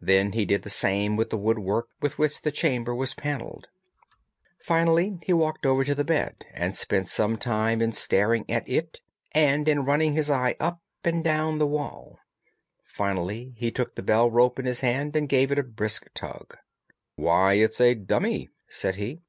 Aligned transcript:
Then 0.00 0.34
he 0.34 0.44
did 0.44 0.62
the 0.62 0.70
same 0.70 1.16
with 1.16 1.30
the 1.30 1.36
wood 1.36 1.58
work 1.58 1.88
with 2.00 2.16
which 2.16 2.42
the 2.42 2.52
chamber 2.52 2.94
was 2.94 3.12
panelled. 3.12 3.66
Finally 4.60 5.18
he 5.24 5.32
walked 5.32 5.66
over 5.66 5.82
to 5.82 5.96
the 5.96 6.04
bed 6.04 6.46
and 6.54 6.76
spent 6.76 7.08
some 7.08 7.36
time 7.36 7.82
in 7.82 7.90
staring 7.90 8.48
at 8.48 8.68
it 8.68 9.00
and 9.32 9.66
in 9.68 9.84
running 9.84 10.12
his 10.12 10.30
eye 10.30 10.54
up 10.60 10.80
and 11.02 11.24
down 11.24 11.58
the 11.58 11.66
wall. 11.66 12.20
Finally 12.84 13.54
he 13.56 13.72
took 13.72 13.96
the 13.96 14.02
bell 14.04 14.30
rope 14.30 14.60
in 14.60 14.64
his 14.64 14.78
hand 14.78 15.16
and 15.16 15.28
gave 15.28 15.50
it 15.50 15.58
a 15.58 15.64
brisk 15.64 16.06
tug. 16.14 16.56
"Why, 17.16 17.54
it's 17.54 17.80
a 17.80 17.96
dummy," 17.96 18.50
said 18.68 18.94
he. 18.94 19.22